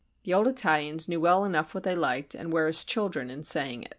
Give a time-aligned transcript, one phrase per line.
[0.23, 3.83] The old Italians knew well enough what they liked and were as children in saying
[3.83, 3.89] it.